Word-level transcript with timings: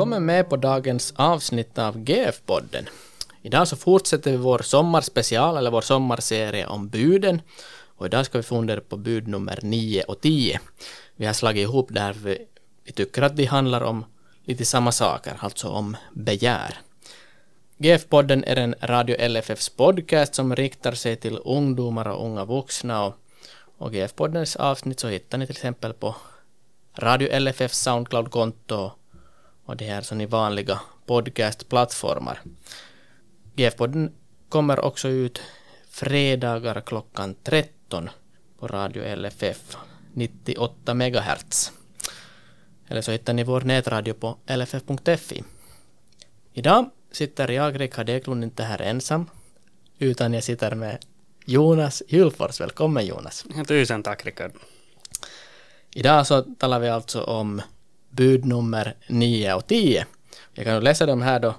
Välkommen 0.00 0.26
med 0.26 0.48
på 0.48 0.56
dagens 0.56 1.12
avsnitt 1.16 1.78
av 1.78 1.98
GF-podden. 1.98 2.88
Idag 3.42 3.68
så 3.68 3.76
fortsätter 3.76 4.30
vi 4.30 4.36
vår 4.36 4.58
sommarspecial, 4.58 5.56
eller 5.56 5.70
vår 5.70 5.80
sommarserie 5.80 6.66
om 6.66 6.88
buden. 6.88 7.42
Och 7.96 8.06
idag 8.06 8.26
ska 8.26 8.38
vi 8.38 8.42
fundera 8.42 8.80
på 8.80 8.96
bud 8.96 9.28
nummer 9.28 9.58
9 9.62 10.02
och 10.02 10.20
10. 10.20 10.60
Vi 11.16 11.26
har 11.26 11.32
slagit 11.32 11.62
ihop 11.62 11.88
där 11.90 12.12
vi, 12.12 12.46
vi 12.84 12.92
tycker 12.92 13.22
att 13.22 13.36
de 13.36 13.44
handlar 13.44 13.80
om 13.80 14.04
lite 14.44 14.64
samma 14.64 14.92
saker, 14.92 15.36
alltså 15.38 15.68
om 15.68 15.96
begär. 16.12 16.78
GF-podden 17.78 18.44
är 18.46 18.56
en 18.56 18.74
Radio 18.82 19.28
LFFs 19.28 19.68
podcast 19.68 20.34
som 20.34 20.56
riktar 20.56 20.92
sig 20.92 21.16
till 21.16 21.38
ungdomar 21.44 22.08
och 22.08 22.26
unga 22.26 22.44
vuxna 22.44 23.04
och, 23.04 23.14
och 23.78 23.94
GF-poddens 23.94 24.56
avsnitt 24.56 25.00
så 25.00 25.08
hittar 25.08 25.38
ni 25.38 25.46
till 25.46 25.56
exempel 25.56 25.92
på 25.92 26.16
Radio 26.98 27.38
LFFs 27.38 27.78
Soundcloud-konto 27.78 28.90
och 29.70 29.76
det 29.76 29.84
här 29.84 30.02
som 30.02 30.20
i 30.20 30.26
vanliga 30.26 30.80
podcastplattformar. 31.06 32.40
GF-podden 33.56 34.12
kommer 34.48 34.80
också 34.80 35.08
ut 35.08 35.42
fredagar 35.90 36.80
klockan 36.80 37.34
13 37.42 38.10
på 38.58 38.66
Radio 38.66 39.16
LFF 39.16 39.76
98 40.12 40.94
MHz. 40.94 41.72
Eller 42.88 43.00
så 43.00 43.12
hittar 43.12 43.32
ni 43.32 43.44
vår 43.44 43.60
nätradio 43.60 44.14
på 44.14 44.38
lff.fi. 44.46 45.44
Idag 46.52 46.90
sitter 47.12 47.48
jag, 47.48 47.80
Rickard 47.80 48.08
Eklund, 48.08 48.44
inte 48.44 48.62
här 48.62 48.82
ensam, 48.82 49.30
utan 49.98 50.32
jag 50.32 50.44
sitter 50.44 50.74
med 50.74 50.98
Jonas 51.44 52.02
Hjulfors. 52.08 52.60
Välkommen 52.60 53.06
Jonas. 53.06 53.44
Tusen 53.68 54.02
tack 54.02 54.26
Rickard. 54.26 54.52
Idag 55.94 56.26
så 56.26 56.42
talar 56.42 56.80
vi 56.80 56.88
alltså 56.88 57.22
om 57.22 57.62
bud 58.10 58.44
nummer 58.44 58.94
9 59.08 59.54
och 59.54 59.66
10. 59.66 60.06
Jag 60.54 60.64
kan 60.64 60.84
läsa 60.84 61.06
dem 61.06 61.22
här 61.22 61.40
då. 61.40 61.54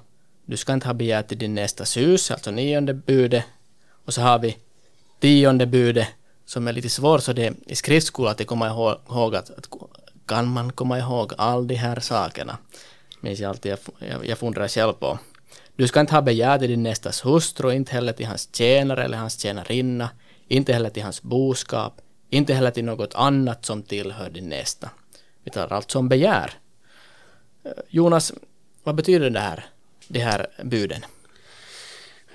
Du 0.46 0.56
ska 0.56 0.72
inte 0.72 0.86
ha 0.86 0.94
begärt 0.94 1.28
till 1.28 1.38
din 1.38 1.54
nästa 1.54 1.84
hus, 2.00 2.30
alltså 2.30 2.50
nionde 2.50 2.94
budet. 2.94 3.44
Och 4.04 4.14
så 4.14 4.20
har 4.20 4.38
vi 4.38 4.56
tionde 5.20 5.66
budet 5.66 6.08
som 6.44 6.68
är 6.68 6.72
lite 6.72 6.88
svårt, 6.88 7.22
så 7.22 7.32
det 7.32 7.46
är 7.46 7.54
i 7.66 7.74
skriftskola 7.74 8.30
att 8.30 8.46
komma 8.46 8.68
ihåg 9.06 9.36
att, 9.36 9.50
att 9.50 9.68
kan 10.26 10.46
man 10.46 10.72
komma 10.72 10.98
ihåg 10.98 11.32
all 11.38 11.66
de 11.66 11.74
här 11.74 12.00
sakerna? 12.00 12.58
Minns 13.20 13.40
jag 13.40 13.48
alltid, 13.48 13.72
jag, 13.72 13.78
jag, 14.08 14.26
jag 14.26 14.38
funderar 14.38 14.68
själv 14.68 14.92
på. 14.92 15.18
Du 15.76 15.88
ska 15.88 16.00
inte 16.00 16.14
ha 16.14 16.22
begär 16.22 16.58
till 16.58 16.68
din 16.68 16.82
nästas 16.82 17.24
hustru, 17.24 17.72
inte 17.72 17.92
heller 17.92 18.12
till 18.12 18.26
hans 18.26 18.54
tjänare 18.54 19.04
eller 19.04 19.18
hans 19.18 19.40
tjänarinna, 19.40 20.10
inte 20.48 20.72
heller 20.72 20.90
till 20.90 21.02
hans 21.02 21.22
boskap, 21.22 22.00
inte 22.30 22.54
heller 22.54 22.70
till 22.70 22.84
något 22.84 23.14
annat 23.14 23.64
som 23.64 23.82
tillhör 23.82 24.30
din 24.30 24.48
nästa. 24.48 24.90
Vi 25.44 25.50
talar 25.50 25.76
alltså 25.76 25.98
om 25.98 26.08
begär. 26.08 26.50
Eh, 27.64 27.70
Jonas, 27.88 28.32
vad 28.82 28.94
betyder 28.94 29.30
det 29.30 29.40
här, 29.40 29.64
de 30.08 30.18
här 30.18 30.46
buden? 30.64 31.04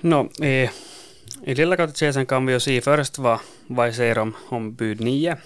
No, 0.00 0.44
i, 0.44 0.70
I 1.44 1.54
Lilla 1.54 1.76
katekesen 1.76 2.26
kan 2.26 2.46
vi 2.46 2.52
ju 2.52 2.60
se 2.60 2.80
först 2.80 3.18
vad, 3.18 3.38
vad 3.66 3.88
jag 3.88 3.94
säger 3.94 4.18
om, 4.18 4.36
om 4.48 4.74
bud 4.74 5.00
9. 5.00 5.36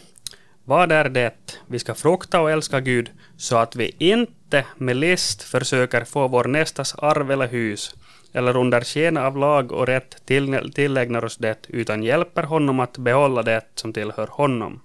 Vad 0.64 0.92
är 0.92 1.08
det 1.08 1.58
vi 1.66 1.78
ska 1.78 1.94
frukta 1.94 2.40
och 2.40 2.50
älska 2.50 2.80
Gud 2.80 3.10
så 3.36 3.56
att 3.56 3.76
vi 3.76 3.94
inte 3.98 4.64
med 4.76 4.96
list 4.96 5.42
försöker 5.42 6.04
få 6.04 6.28
vår 6.28 6.44
nästas 6.44 6.94
arv 6.94 7.30
eller 7.30 7.48
hus 7.48 7.94
eller 8.32 8.56
under 8.56 8.80
sken 8.80 9.16
av 9.16 9.36
lag 9.36 9.72
och 9.72 9.86
rätt 9.86 10.26
till, 10.26 10.72
tillägnar 10.74 11.24
oss 11.24 11.36
det 11.36 11.66
utan 11.68 12.02
hjälper 12.02 12.42
honom 12.42 12.80
att 12.80 12.98
behålla 12.98 13.42
det 13.42 13.64
som 13.74 13.92
tillhör 13.92 14.26
honom. 14.26 14.80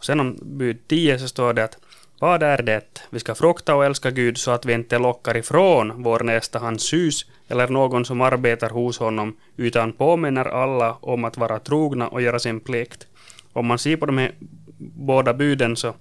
Och 0.00 0.04
sen 0.04 0.20
om 0.20 0.38
bud 0.42 0.88
10 0.88 1.18
så 1.18 1.28
står 1.28 1.52
det 1.52 1.64
att 1.64 1.78
vad 2.20 2.42
är 2.42 2.62
det? 2.62 3.02
Vi 3.10 3.20
ska 3.20 3.34
frukta 3.34 3.74
och 3.74 3.84
älska 3.84 4.10
Gud 4.10 4.38
så 4.38 4.50
att 4.50 4.66
vi 4.66 4.72
inte 4.72 4.98
lockar 4.98 5.36
ifrån 5.36 6.02
vår 6.02 6.20
nästa 6.20 6.58
hans 6.58 6.92
hus 6.92 7.26
eller 7.48 7.68
någon 7.68 8.04
som 8.04 8.20
arbetar 8.20 8.70
hos 8.70 8.98
honom, 8.98 9.36
utan 9.56 9.92
påminner 9.92 10.44
alla 10.44 10.96
om 11.00 11.24
att 11.24 11.36
vara 11.36 11.58
trogna 11.58 12.08
och 12.08 12.22
göra 12.22 12.38
sin 12.38 12.60
plikt. 12.60 13.06
Om 13.52 13.66
man 13.66 13.78
ser 13.78 13.96
på 13.96 14.06
de 14.06 14.18
här 14.18 14.32
båda 14.78 15.34
buden 15.34 15.76
så, 15.76 15.94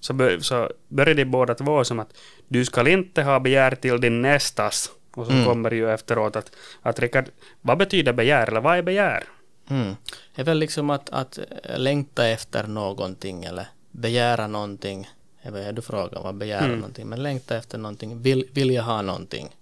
så, 0.00 0.38
så 0.40 0.70
börjar 0.88 1.14
de 1.14 1.24
båda 1.24 1.54
två 1.54 1.84
som 1.84 1.98
att 1.98 2.12
du 2.48 2.64
ska 2.64 2.88
inte 2.88 3.22
ha 3.22 3.40
begär 3.40 3.74
till 3.74 4.00
din 4.00 4.22
nästas. 4.22 4.90
Och 5.14 5.26
så 5.26 5.32
mm. 5.32 5.44
kommer 5.44 5.70
ju 5.70 5.90
efteråt 5.90 6.36
att, 6.36 6.50
att 6.82 6.98
Rickard, 6.98 7.24
vad 7.60 7.78
betyder 7.78 8.12
begär 8.12 8.48
eller 8.48 8.60
vad 8.60 8.78
är 8.78 8.82
begär? 8.82 9.24
Mm. 9.68 9.96
Det 10.34 10.40
är 10.42 10.44
väl 10.44 10.58
liksom 10.58 10.90
att, 10.90 11.10
att 11.10 11.38
längta 11.76 12.26
efter 12.26 12.66
någonting 12.66 13.44
eller 13.44 13.66
begära 13.90 14.46
någonting. 14.46 15.08
Jag 15.42 15.52
vet 15.52 15.76
du 15.76 15.82
frågar 15.82 16.22
vad 16.22 16.34
begära 16.34 16.64
mm. 16.64 16.78
någonting, 16.78 17.08
men 17.08 17.22
längta 17.22 17.56
efter 17.56 17.78
någonting, 17.78 18.22
vill, 18.22 18.48
vilja 18.52 18.82
ha 18.82 19.02
någonting. 19.02 19.56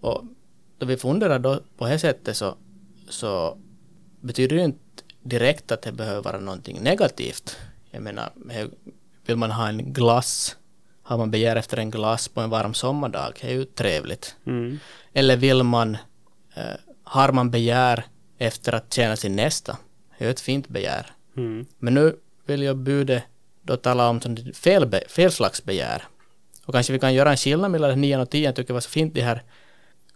Och 0.00 0.24
då 0.78 0.86
vi 0.86 0.96
funderar 0.96 1.38
då 1.38 1.60
på 1.76 1.86
det 1.86 1.98
sättet 1.98 2.36
så, 2.36 2.54
så 3.08 3.58
betyder 4.20 4.56
det 4.56 4.62
inte 4.62 4.78
direkt 5.22 5.72
att 5.72 5.82
det 5.82 5.92
behöver 5.92 6.22
vara 6.22 6.38
någonting 6.38 6.82
negativt. 6.82 7.56
Jag 7.90 8.02
menar, 8.02 8.30
vill 9.26 9.36
man 9.36 9.50
ha 9.50 9.68
en 9.68 9.92
glass, 9.92 10.56
har 11.02 11.18
man 11.18 11.30
begär 11.30 11.56
efter 11.56 11.76
en 11.76 11.90
glass 11.90 12.28
på 12.28 12.40
en 12.40 12.50
varm 12.50 12.74
sommardag, 12.74 13.32
det 13.40 13.46
är 13.46 13.52
ju 13.52 13.64
trevligt. 13.64 14.36
Mm. 14.46 14.78
Eller 15.12 15.36
vill 15.36 15.62
man, 15.62 15.96
eh, 16.54 16.64
har 17.04 17.32
man 17.32 17.50
begär 17.50 18.04
efter 18.40 18.72
att 18.72 18.94
tjäna 18.94 19.16
sin 19.16 19.36
nästa, 19.36 19.76
det 20.18 20.24
är 20.24 20.30
ett 20.30 20.40
fint 20.40 20.68
begär. 20.68 21.06
Mm. 21.36 21.66
Men 21.78 21.94
nu 21.94 22.16
vill 22.46 22.62
jag 22.62 22.76
budet 22.76 23.22
då 23.62 23.76
tala 23.76 24.08
om 24.08 24.20
fel, 24.54 24.94
fel 25.08 25.32
slags 25.32 25.64
begär. 25.64 26.04
Och 26.64 26.74
kanske 26.74 26.92
vi 26.92 26.98
kan 26.98 27.14
göra 27.14 27.30
en 27.30 27.36
skillnad 27.36 27.70
mellan 27.70 28.00
9 28.00 28.18
och 28.18 28.30
10, 28.30 28.44
jag 28.44 28.56
tycker 28.56 28.66
det 28.66 28.72
var 28.72 28.80
så 28.80 28.90
fint 28.90 29.14
de 29.14 29.20
här 29.20 29.42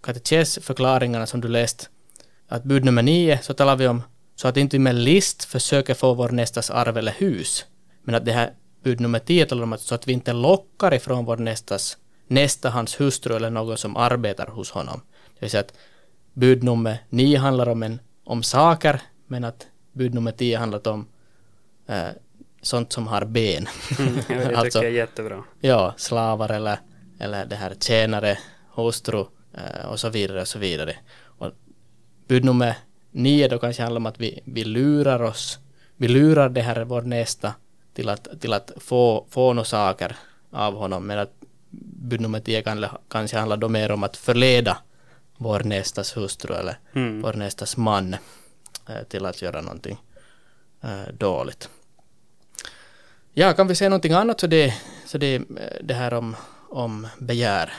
katekesförklaringarna 0.03 1.27
som 1.27 1.41
du 1.41 1.49
läst. 1.49 1.91
Att 2.49 2.65
bud 2.65 2.85
nummer 2.85 3.03
9 3.03 3.39
så 3.43 3.55
talar 3.55 3.77
vi 3.77 3.89
om 3.89 4.03
så 4.37 4.49
att 4.49 4.57
inte 4.57 4.79
med 4.79 4.95
list 4.95 5.45
försöker 5.45 5.95
få 5.95 6.15
vår 6.15 6.29
nästas 6.29 6.71
arv 6.71 6.97
eller 6.97 7.13
hus. 7.13 7.65
Men 8.03 8.15
att 8.15 8.25
det 8.25 8.33
här 8.33 8.51
bud 8.83 9.01
nummer 9.01 9.19
10 9.19 9.47
talar 9.47 9.63
om 9.63 9.73
att 9.73 9.81
så 9.81 9.95
att 9.95 10.09
vi 10.09 10.13
inte 10.13 10.33
lockar 10.33 10.95
ifrån 10.95 11.25
vår 11.25 11.37
nästas, 11.37 11.99
nästa 12.27 12.71
hans 12.71 13.01
hustru 13.01 13.37
eller 13.37 13.51
någon 13.51 13.77
som 13.77 13.97
arbetar 13.97 14.47
hos 14.47 14.71
honom. 14.71 15.01
Det 15.35 15.41
vill 15.41 15.51
säga 15.51 15.61
att 15.61 15.75
bud 16.33 16.63
nummer 16.63 16.99
9 17.09 17.39
handlar 17.39 17.69
om, 17.69 17.83
en, 17.83 18.01
om 18.25 18.43
saker, 18.43 19.01
men 19.27 19.45
att 19.45 19.67
bud 19.93 20.15
nummer 20.15 20.33
10 20.33 20.59
handlar 20.59 20.89
om 20.89 21.07
eh, 21.87 22.09
sånt 22.63 22.93
som 22.93 23.07
har 23.07 23.25
ben. 23.25 23.69
Mm, 23.99 24.15
det 24.29 24.45
alltså, 24.57 24.79
tycker 24.79 24.79
jag 24.79 24.85
är 24.85 24.99
jättebra. 24.99 25.45
Ja, 25.61 25.95
slavar 25.97 26.51
eller, 26.51 26.79
eller 27.19 27.47
det 27.47 27.57
här 27.57 27.75
tjänare, 27.81 28.39
hustru 28.75 29.25
eh, 29.55 29.87
och 29.87 30.01
så 30.01 30.09
vidare 30.09 30.41
och 30.41 30.49
så 30.49 30.59
vidare. 30.59 30.97
Och 31.23 31.53
bud 32.29 32.45
nummer 32.45 32.77
nio 33.11 33.49
då 33.49 33.59
kanske 33.59 33.83
handlar 33.83 34.01
om 34.01 34.07
att 34.07 34.21
vi, 34.21 34.41
vi 34.45 34.65
lurar 34.65 35.23
oss, 35.23 35.59
vi 35.97 36.09
lurar 36.09 36.49
det 36.49 36.63
här 36.63 36.85
vår 36.85 37.03
nästa 37.03 37.55
till 37.95 38.09
att, 38.09 38.41
till 38.41 38.53
att 38.53 38.71
få, 38.77 39.27
få 39.31 39.53
några 39.53 39.65
saker 39.65 40.17
av 40.51 40.75
honom, 40.75 41.07
men 41.07 41.19
att 41.19 41.33
bud 41.81 42.21
nummer 42.21 42.41
tio 42.41 42.63
kan, 42.63 42.87
kanske 43.09 43.39
handlar 43.39 43.57
då 43.57 43.69
mer 43.69 43.91
om 43.91 44.05
att 44.05 44.17
förleda 44.17 44.79
vår 45.37 45.61
nästas 45.61 46.17
hustru 46.17 46.55
eller 46.55 46.79
mm. 46.93 47.23
vår 47.23 47.33
nästas 47.33 47.77
man 47.77 48.15
eh, 48.89 49.03
till 49.09 49.27
att 49.27 49.43
göra 49.43 49.61
någonting 49.61 49.99
eh, 50.83 51.13
dåligt. 51.13 51.69
Ja, 53.33 53.53
kan 53.53 53.69
vi 53.69 53.75
säga 53.75 53.89
någonting 53.89 54.13
annat 54.13 54.41
så 54.41 54.47
det, 54.47 54.75
så 55.07 55.19
det, 55.19 55.43
det 55.81 55.95
här 55.95 56.15
om, 56.15 56.37
om 56.71 57.07
begär? 57.19 57.73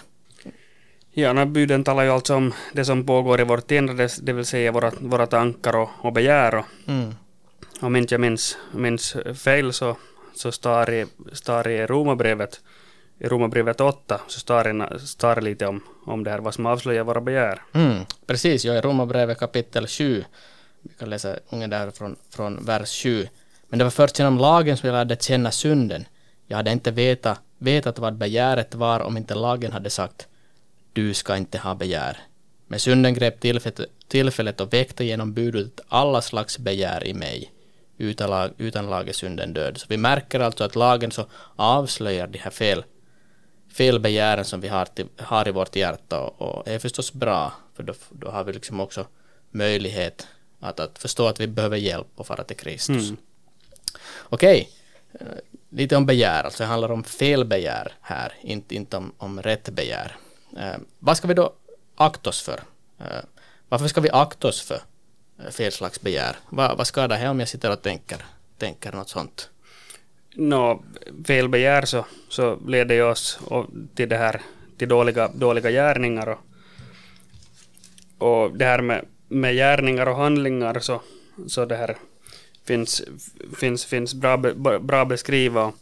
Ja, 1.17 1.33
när 1.33 1.45
buden 1.45 1.83
talar 1.83 2.03
ju 2.03 2.09
alltså 2.09 2.35
om 2.35 2.53
det 2.73 2.85
som 2.85 3.05
pågår 3.05 3.41
i 3.41 3.43
vårt 3.43 3.71
inre, 3.71 4.09
det 4.21 4.33
vill 4.33 4.45
säga 4.45 4.71
våra, 4.71 4.91
våra 4.99 5.27
tankar 5.27 5.75
och, 5.75 5.89
och 6.01 6.13
begär. 6.13 6.55
Och, 6.55 6.65
mm. 6.87 7.15
Om 7.81 7.95
inte 7.95 8.13
jag 8.13 8.21
minns, 8.21 8.57
minns 8.71 9.15
fel 9.43 9.73
så, 9.73 9.97
så 10.33 10.51
står 10.51 10.93
i, 10.93 11.05
står 11.31 11.67
i 11.67 11.85
Romarbrevet, 11.85 12.61
i 13.19 13.27
Romarbrevet 13.27 13.81
8, 13.81 14.21
så 14.27 14.39
står 14.39 15.35
det 15.35 15.41
lite 15.41 15.67
om, 15.67 15.83
om 16.05 16.23
det 16.23 16.31
här, 16.31 16.39
vad 16.39 16.53
som 16.53 16.65
avslöjar 16.65 17.03
våra 17.03 17.21
begär. 17.21 17.61
Mm, 17.73 18.05
precis, 18.25 18.65
ja, 18.65 18.73
i 18.73 18.81
Romarbrevet 18.81 19.39
kapitel 19.39 19.87
7, 19.87 20.23
vi 20.81 20.89
kan 20.99 21.09
läsa 21.09 21.35
ungefär 21.49 21.91
från, 21.91 22.15
från 22.29 22.65
vers 22.65 23.03
7. 23.03 23.27
Men 23.67 23.79
det 23.79 23.85
var 23.85 23.91
först 23.91 24.19
genom 24.19 24.37
lagen 24.37 24.77
som 24.77 24.87
jag 24.87 24.93
lärde 24.93 25.17
känna 25.19 25.51
synden. 25.51 26.05
Jag 26.47 26.57
hade 26.57 26.71
inte 26.71 26.91
vetat, 26.91 27.39
vetat 27.57 27.99
vad 27.99 28.17
begäret 28.17 28.75
var 28.75 28.99
om 28.99 29.17
inte 29.17 29.35
lagen 29.35 29.71
hade 29.71 29.89
sagt 29.89 30.27
du 30.95 31.13
ska 31.13 31.37
inte 31.37 31.57
ha 31.57 31.75
begär. 31.75 32.17
Men 32.67 32.79
synden 32.79 33.13
grep 33.13 33.39
tillfället 34.07 34.61
och 34.61 34.73
väckte 34.73 35.03
genom 35.03 35.33
budet 35.33 35.79
alla 35.87 36.21
slags 36.21 36.59
begär 36.59 37.07
i 37.07 37.13
mig. 37.13 37.51
Utan, 37.97 38.29
lag, 38.29 38.51
utan 38.57 38.89
lag 38.89 39.09
är 39.09 39.13
synden 39.13 39.53
död. 39.53 39.77
Så 39.77 39.85
vi 39.89 39.97
märker 39.97 40.39
alltså 40.39 40.63
att 40.63 40.75
lagen 40.75 41.11
så 41.11 41.25
avslöjar 41.55 42.27
de 42.27 42.37
här 42.37 42.51
fel, 42.51 42.83
felbegären 43.75 44.45
som 44.45 44.61
vi 44.61 44.67
har, 44.67 44.85
till, 44.85 45.07
har 45.17 45.47
i 45.47 45.51
vårt 45.51 45.75
hjärta 45.75 46.19
och, 46.19 46.41
och 46.41 46.67
är 46.67 46.79
förstås 46.79 47.13
bra 47.13 47.53
för 47.73 47.83
då, 47.83 47.93
då 48.09 48.29
har 48.29 48.43
vi 48.43 48.53
liksom 48.53 48.79
också 48.79 49.07
möjlighet 49.51 50.27
att, 50.59 50.79
att 50.79 50.99
förstå 50.99 51.27
att 51.27 51.39
vi 51.39 51.47
behöver 51.47 51.77
hjälp 51.77 52.07
och 52.15 52.27
fara 52.27 52.43
till 52.43 52.57
Kristus. 52.57 53.09
Mm. 53.09 53.17
Okej, 54.29 54.69
lite 55.69 55.95
om 55.95 56.05
begär, 56.05 56.43
alltså 56.43 56.63
det 56.63 56.67
handlar 56.67 56.91
om 56.91 57.03
felbegär 57.03 57.91
här, 58.01 58.33
inte, 58.41 58.75
inte 58.75 58.97
om, 58.97 59.13
om 59.17 59.41
rätt 59.41 59.69
begär. 59.69 60.15
Eh, 60.57 60.77
vad 60.99 61.17
ska 61.17 61.27
vi 61.27 61.33
då 61.33 61.53
akta 61.95 62.29
oss 62.29 62.41
för? 62.41 62.59
Eh, 62.99 63.23
varför 63.69 63.87
ska 63.87 64.01
vi 64.01 64.09
akta 64.09 64.47
oss 64.47 64.61
för 64.61 64.79
eh, 65.39 65.51
fel 65.51 65.71
slags 65.71 66.01
begär? 66.01 66.35
Va, 66.49 66.75
vad 66.75 66.87
skadar 66.87 67.19
det 67.19 67.29
om 67.29 67.39
jag 67.39 67.49
sitter 67.49 67.71
och 67.71 67.81
tänker, 67.81 68.17
tänker 68.57 68.91
något 68.91 69.09
sånt? 69.09 69.49
Nå, 70.35 70.83
felbegär 71.27 71.85
så, 71.85 72.05
så 72.29 72.59
leder 72.67 72.95
ju 72.95 73.03
oss 73.03 73.39
till 73.95 74.09
det 74.09 74.17
här 74.17 74.41
till 74.77 74.87
dåliga, 74.87 75.27
dåliga 75.27 75.71
gärningar 75.71 76.27
och, 76.27 76.39
och 78.17 78.57
det 78.57 78.65
här 78.65 78.81
med, 78.81 79.05
med 79.27 79.55
gärningar 79.55 80.05
och 80.05 80.15
handlingar 80.15 80.79
så, 80.79 81.01
så 81.47 81.65
det 81.65 81.75
här 81.75 81.97
finns, 82.67 83.03
finns, 83.57 83.85
finns 83.85 84.13
bra, 84.13 84.37
bra 84.79 85.05
beskrivet. 85.05 85.73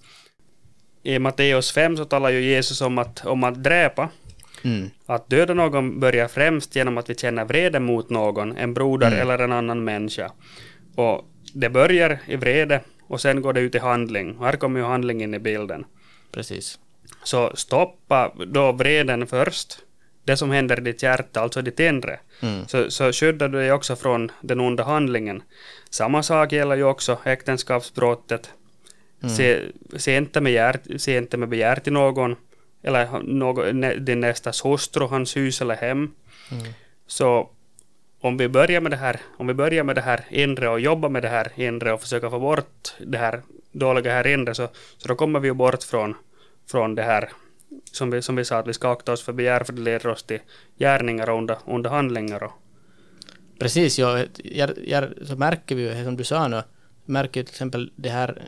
I 1.04 1.20
Matteus 1.20 1.72
5 1.72 1.98
så 1.98 2.06
talar 2.06 2.30
ju 2.30 2.42
Jesus 2.42 2.82
om 2.82 2.98
att, 2.98 3.26
om 3.26 3.44
att 3.44 3.64
dräpa. 3.64 4.10
Mm. 4.64 4.90
Att 5.06 5.30
döda 5.30 5.54
någon 5.54 6.00
börjar 6.00 6.28
främst 6.28 6.76
genom 6.76 6.98
att 6.98 7.10
vi 7.10 7.16
känner 7.16 7.46
vrede 7.46 7.80
mot 7.80 8.10
någon, 8.10 8.58
en 8.58 8.74
broder 8.74 9.08
mm. 9.08 9.20
eller 9.20 9.40
en 9.40 9.52
annan 9.52 9.84
människa. 9.84 10.32
Och 10.96 11.26
det 11.54 11.70
börjar 11.70 12.20
i 12.28 12.36
vrede 12.36 12.82
och 13.08 13.22
sen 13.22 13.42
går 13.42 13.54
det 13.54 13.62
ut 13.62 13.76
i 13.76 13.80
handling. 13.80 14.38
Här 14.40 14.56
kommer 14.56 14.80
ju 14.80 14.86
handlingen 14.86 15.30
in 15.30 15.34
i 15.34 15.40
bilden. 15.40 15.86
Precis. 16.32 16.80
Så 17.24 17.52
stoppa 17.56 18.32
då 18.48 18.72
vreden 18.72 19.28
först, 19.28 19.78
det 20.24 20.38
som 20.38 20.52
händer 20.52 20.80
i 20.80 20.82
ditt 20.82 21.04
hjärta, 21.04 21.42
alltså 21.42 21.62
ditt 21.62 21.80
inre. 21.80 22.20
Mm. 22.42 22.68
Så, 22.68 22.92
så 22.92 23.12
skyddar 23.12 23.50
du 23.50 23.58
dig 23.58 23.72
också 23.72 23.96
från 23.96 24.32
den 24.42 24.60
onda 24.60 24.84
handlingen. 24.84 25.44
Samma 25.90 26.24
sak 26.24 26.52
gäller 26.52 26.76
ju 26.76 26.84
också 26.84 27.18
äktenskapsbrottet. 27.24 28.50
Mm. 29.24 29.36
Se, 29.36 29.62
se, 29.98 30.18
inte 30.18 30.42
med 30.42 30.54
hjärt, 30.54 30.82
se 30.98 31.18
inte 31.18 31.38
med 31.38 31.50
begär 31.50 31.76
till 31.76 31.94
någon, 31.94 32.36
eller 32.84 33.24
någon, 33.24 34.06
din 34.06 34.20
nästas 34.20 34.66
hustru, 34.66 35.06
hans 35.06 35.38
hus 35.38 35.62
eller 35.62 35.76
hem. 35.76 36.12
Mm. 36.52 36.64
Så 37.08 37.50
om 38.24 38.38
vi 38.38 38.48
börjar 38.48 38.82
med 38.82 38.92
det 38.92 38.98
här, 38.98 39.22
om 39.38 39.48
vi 39.48 39.54
börjar 39.54 39.84
med 39.84 39.96
det 39.96 40.02
här 40.02 40.26
inre 40.30 40.70
och 40.70 40.80
jobbar 40.80 41.10
med 41.10 41.22
det 41.22 41.30
här 41.30 41.52
inre 41.56 41.94
och 41.94 42.02
försöker 42.02 42.30
få 42.30 42.40
bort 42.40 42.94
det 43.00 43.18
här 43.18 43.42
dåliga 43.72 44.12
här 44.12 44.28
inre, 44.28 44.56
så, 44.56 44.68
så 44.98 45.08
då 45.08 45.16
kommer 45.16 45.40
vi 45.40 45.48
ju 45.48 45.54
bort 45.54 45.84
från, 45.84 46.16
från 46.72 46.96
det 46.96 47.04
här 47.04 47.30
som 47.92 48.12
vi, 48.12 48.22
som 48.22 48.36
vi 48.36 48.46
sa 48.46 48.58
att 48.58 48.68
vi 48.68 48.74
ska 48.74 48.92
akta 48.92 49.12
oss 49.14 49.24
för 49.24 49.34
begär, 49.34 49.64
för 49.64 49.74
det 49.74 49.82
leder 49.82 50.08
oss 50.08 50.24
till 50.24 50.40
gärningar 50.80 51.30
och 51.30 51.38
onda, 51.38 51.58
onda 51.66 51.90
handlingar. 51.90 52.44
Och. 52.44 52.52
Precis, 53.60 54.00
ja, 54.00 54.26
jag, 54.44 54.70
jag, 54.86 55.10
så 55.24 55.36
märker 55.36 55.76
vi 55.76 55.82
ju, 55.82 56.04
som 56.04 56.18
du 56.18 56.24
sa 56.24 56.48
nu, 56.48 56.62
märker 57.06 57.40
ju 57.40 57.44
till 57.44 57.54
exempel 57.54 57.92
det 57.96 58.10
här 58.10 58.42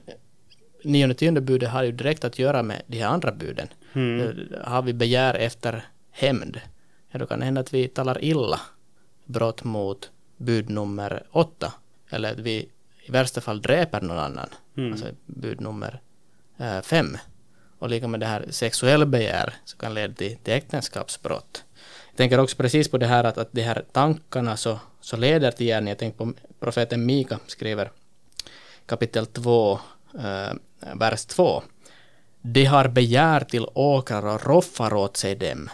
nionde 0.83 1.15
tionde 1.15 1.41
budet 1.41 1.69
har 1.69 1.83
ju 1.83 1.91
direkt 1.91 2.25
att 2.25 2.39
göra 2.39 2.63
med 2.63 2.81
de 2.87 2.97
här 2.97 3.07
andra 3.07 3.31
buden. 3.31 3.67
Mm. 3.93 4.47
Har 4.63 4.81
vi 4.81 4.93
begär 4.93 5.33
efter 5.33 5.85
hämnd, 6.11 6.61
ja, 7.11 7.19
då 7.19 7.25
kan 7.25 7.39
det 7.39 7.45
hända 7.45 7.61
att 7.61 7.73
vi 7.73 7.87
talar 7.87 8.23
illa 8.23 8.59
brott 9.25 9.63
mot 9.63 10.11
bud 10.37 10.69
nummer 10.69 11.23
åtta, 11.31 11.73
eller 12.09 12.31
att 12.31 12.39
vi 12.39 12.69
i 13.05 13.11
värsta 13.11 13.41
fall 13.41 13.61
dräper 13.61 14.01
någon 14.01 14.17
annan, 14.17 14.49
mm. 14.77 14.91
alltså 14.91 15.05
bud 15.25 15.61
nummer 15.61 16.01
äh, 16.57 16.81
fem. 16.81 17.17
Och 17.79 17.89
lika 17.89 18.07
med 18.07 18.19
det 18.19 18.25
här 18.25 18.45
sexuell 18.49 19.05
begär 19.05 19.53
så 19.65 19.77
kan 19.77 19.93
leda 19.93 20.13
till, 20.13 20.37
till 20.37 20.53
äktenskapsbrott. 20.53 21.63
Jag 22.09 22.17
tänker 22.17 22.39
också 22.39 22.57
precis 22.57 22.91
på 22.91 22.97
det 22.97 23.07
här 23.07 23.23
att, 23.23 23.37
att 23.37 23.51
de 23.51 23.61
här 23.61 23.85
tankarna 23.91 24.57
så, 24.57 24.79
så 25.01 25.17
leder 25.17 25.51
till 25.51 25.65
gärning. 25.65 25.89
Jag 25.89 25.97
tänker 25.97 26.17
på 26.17 26.33
profeten 26.59 27.05
Mika 27.05 27.39
skriver 27.47 27.91
kapitel 28.85 29.25
2, 29.25 29.79
äh, 30.13 30.53
vers 30.95 31.25
2. 31.25 31.63
De 32.41 32.65
har 32.65 32.87
begär 32.87 33.39
till 33.39 33.65
åkrar 33.73 34.25
och 34.25 34.45
roffar 34.45 34.93
åt 34.93 35.17
sig 35.17 35.35
dem. 35.35 35.69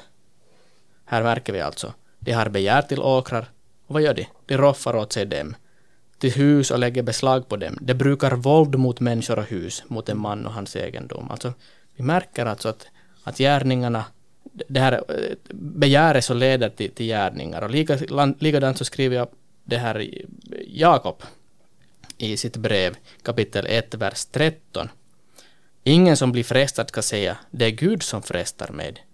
Här 1.06 1.24
märker 1.24 1.54
vi 1.54 1.62
alltså. 1.62 1.94
De 2.24 2.32
har 2.32 2.50
begär 2.50 2.82
till 2.82 3.00
åkrar 3.02 3.50
och 3.88 3.94
vad 3.94 4.02
gör 4.02 4.14
de? 4.14 4.28
De 4.46 4.58
roffar 4.58 4.96
åt 4.96 5.14
sig 5.14 5.26
dem 5.26 5.56
till 6.22 6.32
hus 6.32 6.72
och 6.72 6.80
lägger 6.80 7.04
beslag 7.04 7.48
på 7.48 7.58
dem. 7.58 7.78
De 7.82 7.94
brukar 7.94 8.32
våld 8.32 8.76
mot 8.76 9.00
människor 9.00 9.40
och 9.40 9.46
hus, 9.46 9.84
mot 9.88 10.10
en 10.10 10.18
man 10.18 10.46
och 10.46 10.54
hans 10.54 10.76
egendom. 10.76 11.32
Alltså, 11.32 11.54
vi 11.96 12.04
märker 12.04 12.46
alltså 12.46 12.70
att, 12.70 12.88
att 13.24 13.38
gärningarna, 13.38 14.06
det 14.44 14.80
här 14.80 14.94
eh, 14.94 15.36
begäret 15.54 16.26
som 16.26 16.38
leder 16.38 16.70
till, 16.70 16.92
till 16.92 17.06
gärningar. 17.06 17.62
Och 17.62 17.70
lika, 17.70 17.98
likadant 18.40 18.78
så 18.78 18.86
skriver 18.86 19.16
jag 19.16 19.28
det 19.64 19.78
här 19.78 20.00
eh, 20.00 20.26
Jakob 20.68 21.24
i 22.18 22.38
sitt 22.38 22.58
brev, 22.58 22.96
kapitel 23.24 23.68
1, 23.70 23.94
vers 23.94 24.26
13. 24.26 24.90
Ingen 25.84 26.18
som 26.18 26.32
blir 26.32 26.44
frestad 26.44 26.90
ska 26.90 27.02
säga, 27.02 27.38
det 27.52 27.66
är 27.66 27.72
Gud 27.72 28.04
som 28.04 28.22
frestar 28.22 28.72
mig. 28.72 29.06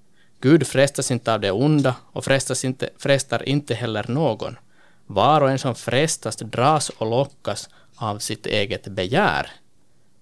Gud 0.42 0.68
frestas 0.68 1.12
inte 1.12 1.34
av 1.34 1.40
det 1.40 1.52
onda 1.52 1.96
och 2.12 2.26
frestas 2.26 2.66
inte, 2.66 2.90
frestar 2.98 3.50
inte 3.50 3.74
heller 3.74 4.06
någon. 4.08 4.58
Var 5.06 5.42
och 5.42 5.50
en 5.50 5.60
som 5.60 5.76
frestas 5.76 6.36
dras 6.36 6.90
och 6.90 7.10
lockas 7.10 7.70
av 7.96 8.20
sitt 8.20 8.46
eget 8.46 8.88
begär. 8.88 9.52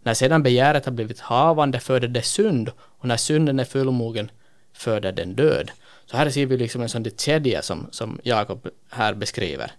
När 0.03 0.13
sedan 0.13 0.43
begäret 0.43 0.85
har 0.85 0.91
blivit 0.91 1.19
havande 1.19 1.79
föder 1.79 2.07
det 2.07 2.21
synd 2.21 2.71
och 2.79 3.07
när 3.07 3.17
synden 3.17 3.59
är 3.59 3.65
fullmogen 3.65 4.31
föder 4.73 5.11
den 5.11 5.35
död. 5.35 5.71
Så 6.05 6.17
här 6.17 6.29
ser 6.29 6.45
vi 6.45 6.57
liksom 6.57 6.81
en 6.81 6.89
sån 6.89 7.05
kedja 7.17 7.61
som, 7.61 7.87
som 7.91 8.19
Jakob 8.23 8.67
här 8.89 9.13
beskriver. 9.13 9.71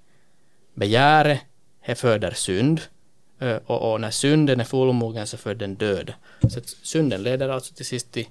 Begäret 0.75 1.41
föder 1.95 2.31
synd 2.31 2.81
och, 3.67 3.93
och, 3.93 4.01
när 4.01 4.11
synden 4.11 4.61
är 4.61 4.65
fullmogen 4.65 5.27
så 5.27 5.37
föder 5.37 5.55
den 5.55 5.75
död. 5.75 6.13
Så 6.49 6.61
synden 6.83 7.23
leder 7.23 7.49
alltså 7.49 7.75
till 7.75 7.87
sist 7.87 8.13
till, 8.13 8.27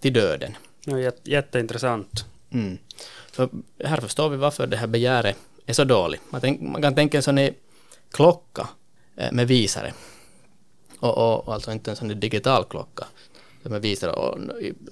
till 0.00 0.12
döden. 0.12 0.56
Ja, 0.84 1.12
jätteintressant. 1.24 2.24
Mm. 2.50 2.78
Så 3.32 3.48
här 3.84 4.00
förstår 4.00 4.28
vi 4.28 4.36
varför 4.36 4.66
det 4.66 4.76
här 4.76 4.86
begäret 4.86 5.36
är 5.66 5.72
så 5.72 5.84
dåligt. 5.84 6.20
Man, 6.30 6.40
tänk, 6.40 6.60
man 6.60 6.82
kan 6.82 6.94
tänka 6.94 7.16
en 7.16 7.22
sån 7.22 7.38
här 7.38 7.54
klocka 8.10 8.68
med 9.32 9.48
visare 9.48 9.92
och, 11.00 11.18
och, 11.18 11.48
och 11.48 11.54
alltså 11.54 11.72
inte 11.72 11.90
en 11.90 11.96
sån 11.96 12.20
digital 12.20 12.64
klocka 12.64 13.06
som 13.62 13.80
visar. 13.80 14.08
Och 14.18 14.38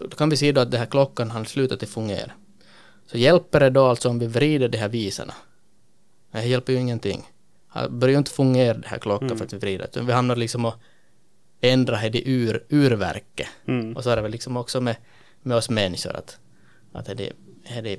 då 0.00 0.16
kan 0.16 0.30
vi 0.30 0.36
se 0.36 0.52
då 0.52 0.60
att 0.60 0.70
den 0.70 0.80
här 0.80 0.86
klockan 0.86 1.30
har 1.30 1.44
slutat 1.44 1.82
att 1.82 1.88
fungera. 1.88 2.32
Så 3.06 3.18
hjälper 3.18 3.60
det 3.60 3.70
då 3.70 3.86
alltså 3.86 4.08
om 4.08 4.18
vi 4.18 4.26
vrider 4.26 4.68
de 4.68 4.78
här 4.78 4.88
visarna? 4.88 5.34
Det 6.30 6.44
hjälper 6.44 6.72
ju 6.72 6.78
ingenting. 6.78 7.30
Det 7.74 7.88
börjar 7.88 8.12
ju 8.12 8.18
inte 8.18 8.30
fungera 8.30 8.74
den 8.74 8.84
här 8.86 8.98
klockan 8.98 9.28
mm. 9.28 9.38
för 9.38 9.44
att 9.44 9.52
vi 9.52 9.58
vrider. 9.58 10.02
Vi 10.02 10.12
hamnar 10.12 10.36
liksom 10.36 10.64
och 10.64 10.74
ändrar 11.60 12.10
det 12.10 12.28
ur, 12.28 12.64
urverket. 12.68 13.48
Mm. 13.66 13.96
Och 13.96 14.04
så 14.04 14.10
är 14.10 14.16
det 14.16 14.22
väl 14.22 14.30
liksom 14.30 14.56
också 14.56 14.80
med, 14.80 14.96
med 15.42 15.56
oss 15.56 15.70
människor 15.70 16.16
att, 16.16 16.38
att 16.92 17.06
det, 17.06 17.32
det, 17.82 17.98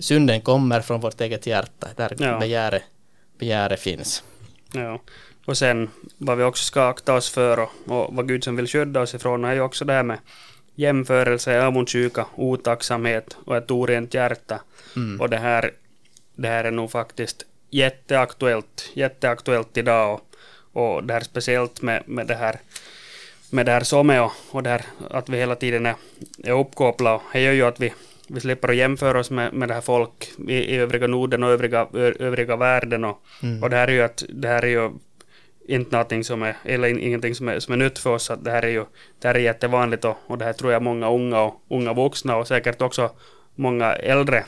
synden 0.00 0.40
kommer 0.40 0.80
från 0.80 1.00
vårt 1.00 1.20
eget 1.20 1.46
hjärta. 1.46 1.88
Där 1.96 2.16
ja. 2.18 2.38
begäret, 2.38 2.82
begäret 3.38 3.80
finns. 3.80 4.22
Ja. 4.72 5.00
Och 5.44 5.58
sen 5.58 5.90
vad 6.18 6.38
vi 6.38 6.44
också 6.44 6.64
ska 6.64 6.88
akta 6.88 7.14
oss 7.14 7.30
för 7.30 7.58
och, 7.58 7.70
och 7.86 8.14
vad 8.14 8.28
Gud 8.28 8.44
som 8.44 8.56
vill 8.56 8.66
skydda 8.66 9.00
oss 9.00 9.14
ifrån 9.14 9.44
är 9.44 9.54
ju 9.54 9.60
också 9.60 9.84
det 9.84 9.92
här 9.92 10.02
med 10.02 10.18
jämförelse, 10.74 11.62
avundsjuka, 11.66 12.26
otacksamhet 12.34 13.36
och 13.44 13.56
ett 13.56 13.70
orent 13.70 14.14
hjärta. 14.14 14.60
Mm. 14.96 15.20
Och 15.20 15.30
det 15.30 15.36
här, 15.36 15.72
det 16.34 16.48
här 16.48 16.64
är 16.64 16.70
nog 16.70 16.90
faktiskt 16.90 17.46
jätteaktuellt, 17.70 18.90
jätteaktuellt 18.94 19.76
idag 19.76 20.20
och, 20.72 20.82
och 20.82 21.04
det 21.04 21.14
här 21.14 21.20
speciellt 21.20 21.82
med, 21.82 22.02
med 22.06 22.26
det 22.26 22.34
här 22.34 22.60
med 23.50 23.66
det 23.66 23.72
här 23.72 23.80
SOME 23.80 24.20
och, 24.20 24.32
och 24.50 24.62
det 24.62 24.70
här 24.70 24.84
att 25.10 25.28
vi 25.28 25.36
hela 25.36 25.54
tiden 25.54 25.86
är, 25.86 25.94
är 26.44 26.52
uppkopplade. 26.52 27.20
Det 27.32 27.40
gör 27.40 27.52
ju 27.52 27.62
att 27.62 27.80
vi, 27.80 27.92
vi 28.28 28.40
slipper 28.40 28.68
att 28.68 28.76
jämföra 28.76 29.20
oss 29.20 29.30
med, 29.30 29.52
med 29.52 29.68
det 29.68 29.74
här 29.74 29.80
folk 29.80 30.30
i, 30.48 30.54
i 30.54 30.76
övriga 30.76 31.06
Norden 31.06 31.42
och 31.42 31.50
övriga, 31.50 31.86
övriga 32.18 32.56
världen. 32.56 33.04
Och, 33.04 33.22
mm. 33.42 33.62
och 33.62 33.70
det 33.70 33.76
här 33.76 33.88
är 33.88 33.92
ju 33.92 34.02
att 34.02 34.24
det 34.28 34.48
här 34.48 34.62
är 34.62 34.68
ju 34.68 34.90
inte 35.68 35.90
någonting 35.90 36.24
som 36.24 36.42
är, 36.42 36.56
eller 36.64 36.88
ingenting 36.88 37.34
som 37.34 37.48
är, 37.48 37.60
som 37.60 37.74
är 37.74 37.78
nytt 37.78 37.98
för 37.98 38.10
oss. 38.10 38.30
Att 38.30 38.44
det 38.44 38.50
här 38.50 38.62
är 38.62 38.68
ju 38.68 38.84
det 39.18 39.28
här 39.28 39.34
är 39.34 39.38
jättevanligt 39.38 40.04
och, 40.04 40.16
och 40.26 40.38
det 40.38 40.44
här 40.44 40.52
tror 40.52 40.72
jag 40.72 40.82
många 40.82 41.10
unga 41.10 41.40
och 41.40 41.62
unga 41.68 41.92
vuxna 41.92 42.36
och 42.36 42.48
säkert 42.48 42.82
också 42.82 43.10
många 43.54 43.92
äldre 43.92 44.44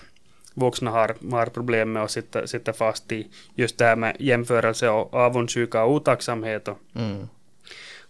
vuxna 0.54 0.90
har, 0.90 1.14
har 1.30 1.46
problem 1.46 1.92
med 1.92 2.02
att 2.02 2.10
sitta, 2.10 2.46
sitta 2.46 2.72
fast 2.72 3.12
i 3.12 3.28
just 3.54 3.78
det 3.78 3.84
här 3.84 3.96
med 3.96 4.16
jämförelse 4.18 4.88
och 4.88 5.14
avundsjuka 5.14 5.84
och 5.84 5.92
otacksamhet. 5.92 6.68
Och, 6.68 6.78
mm. 6.94 7.28